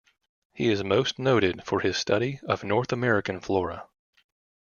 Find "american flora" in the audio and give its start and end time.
2.91-3.87